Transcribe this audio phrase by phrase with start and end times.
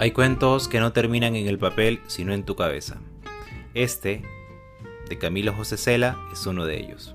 [0.00, 2.96] Hay cuentos que no terminan en el papel, sino en tu cabeza.
[3.74, 4.22] Este,
[5.10, 7.14] de Camilo José Cela, es uno de ellos.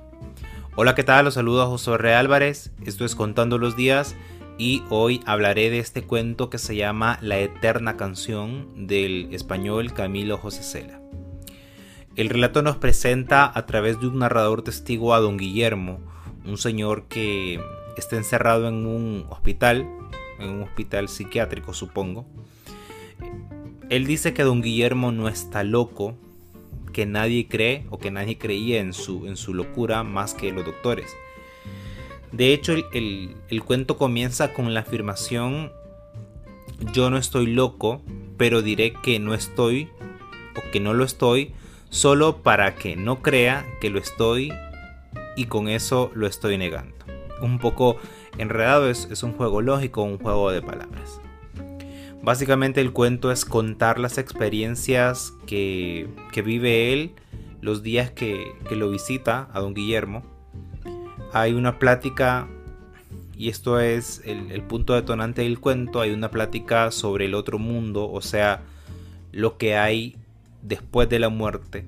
[0.76, 1.26] Hola, ¿qué tal?
[1.26, 2.14] Los saludo a José R.
[2.14, 2.72] Álvarez.
[2.86, 4.16] Esto es Contando los Días
[4.60, 10.38] y hoy hablaré de este cuento que se llama La Eterna Canción del español Camilo
[10.38, 11.02] José Cela.
[12.16, 16.02] El relato nos presenta a través de un narrador testigo a don Guillermo,
[16.46, 17.60] un señor que
[17.98, 19.90] está encerrado en un hospital,
[20.38, 22.28] en un hospital psiquiátrico supongo,
[23.90, 26.16] él dice que don Guillermo no está loco,
[26.94, 30.66] que nadie cree o que nadie creía en su, en su locura más que los
[30.66, 31.16] doctores.
[32.32, 35.72] De hecho, el, el cuento comienza con la afirmación,
[36.94, 38.02] yo no estoy loco,
[38.38, 39.90] pero diré que no estoy
[40.58, 41.54] o que no lo estoy,
[41.90, 44.52] solo para que no crea que lo estoy
[45.36, 46.96] y con eso lo estoy negando.
[47.42, 47.98] Un poco
[48.38, 51.22] enredado, es, es un juego lógico, un juego de palabras.
[52.26, 56.10] Básicamente el cuento es contar las experiencias que,
[56.44, 57.12] vive él
[57.62, 60.24] los días que, lo visita a don Guillermo.
[61.34, 62.48] Hay una plática,
[63.38, 67.60] y esto es el, el punto detonante del cuento, hay una plática sobre el otro
[67.60, 68.64] mundo, o sea,
[69.32, 70.16] lo que hay
[70.64, 71.86] después de la muerte.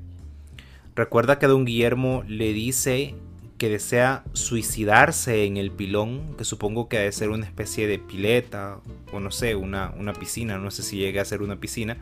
[0.96, 3.16] Recuerda que don Guillermo le dice
[3.58, 8.00] que desea suicidarse en el pilón, que supongo que ha de ser una especie de
[8.00, 8.80] pileta,
[9.12, 11.98] o no sé, una, una piscina, no sé si llegue a ser una piscina,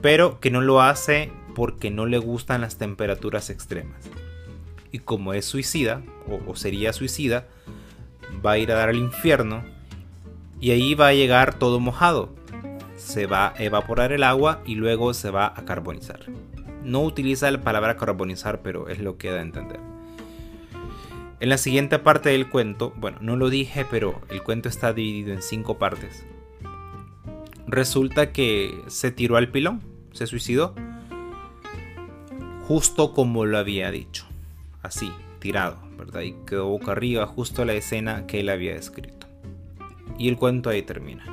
[0.00, 4.08] pero que no lo hace porque no le gustan las temperaturas extremas.
[4.90, 7.46] Y como es suicida, o, o sería suicida,
[8.44, 9.64] va a ir a dar al infierno
[10.60, 12.34] y ahí va a llegar todo mojado.
[12.96, 16.20] Se va a evaporar el agua y luego se va a carbonizar.
[16.82, 19.97] No utiliza la palabra carbonizar, pero es lo que da a entender.
[21.40, 25.32] En la siguiente parte del cuento, bueno, no lo dije, pero el cuento está dividido
[25.32, 26.26] en cinco partes.
[27.68, 29.80] Resulta que se tiró al pilón,
[30.12, 30.74] se suicidó,
[32.66, 34.26] justo como lo había dicho,
[34.82, 36.22] así, tirado, ¿verdad?
[36.22, 39.28] Y quedó boca arriba, justo la escena que él había escrito.
[40.18, 41.24] Y el cuento ahí termina.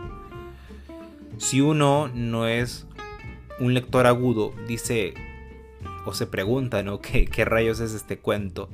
[1.38, 2.86] Si uno no es
[3.60, 5.16] un lector agudo, dice
[6.06, 7.02] o se pregunta, ¿no?
[7.02, 8.70] ¿Qué, qué rayos es este cuento?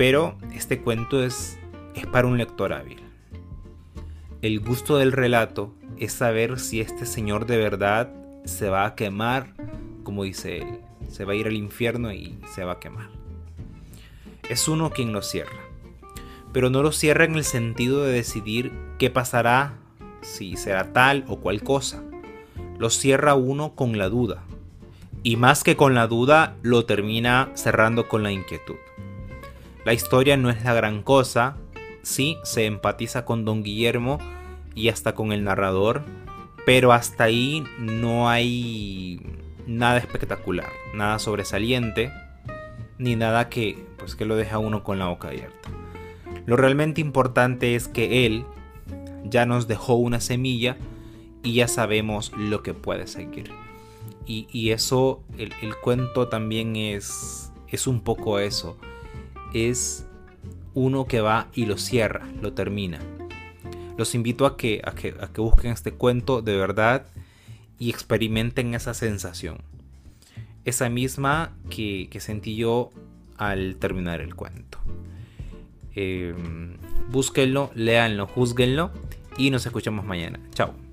[0.00, 1.58] Pero este cuento es,
[1.94, 3.02] es para un lector hábil.
[4.40, 8.10] El gusto del relato es saber si este señor de verdad
[8.46, 9.52] se va a quemar,
[10.02, 13.10] como dice él, se va a ir al infierno y se va a quemar.
[14.48, 15.60] Es uno quien lo cierra,
[16.50, 19.74] pero no lo cierra en el sentido de decidir qué pasará,
[20.22, 22.02] si será tal o cual cosa.
[22.78, 24.44] Lo cierra uno con la duda,
[25.22, 28.76] y más que con la duda, lo termina cerrando con la inquietud.
[29.84, 31.56] La historia no es la gran cosa,
[32.02, 34.18] sí se empatiza con don Guillermo
[34.74, 36.02] y hasta con el narrador,
[36.66, 39.22] pero hasta ahí no hay
[39.66, 42.12] nada espectacular, nada sobresaliente,
[42.98, 45.70] ni nada que, pues, que lo deja uno con la boca abierta.
[46.44, 48.44] Lo realmente importante es que él
[49.24, 50.76] ya nos dejó una semilla
[51.42, 53.50] y ya sabemos lo que puede seguir.
[54.26, 58.76] Y, eso, el, el, cuento también es, es un poco eso
[59.54, 60.06] es
[60.74, 63.00] uno que va y lo cierra, lo termina.
[63.96, 67.06] Los invito a que, a que, busquen este cuento de verdad
[67.78, 69.58] y experimenten esa sensación.
[70.64, 72.90] Esa misma que, sentí yo
[73.36, 74.78] al terminar el cuento.
[75.94, 76.34] Eh,
[77.10, 78.90] búsquenlo, léanlo, juzguenlo
[79.36, 80.38] y nos escuchamos mañana.
[80.54, 80.89] Chao.